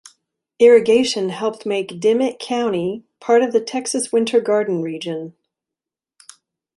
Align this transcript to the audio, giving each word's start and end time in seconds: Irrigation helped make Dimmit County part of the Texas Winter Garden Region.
Irrigation 0.57 1.29
helped 1.29 1.63
make 1.63 1.99
Dimmit 2.01 2.39
County 2.39 3.03
part 3.19 3.43
of 3.43 3.53
the 3.53 3.61
Texas 3.61 4.11
Winter 4.11 4.39
Garden 4.41 4.81
Region. 4.81 5.35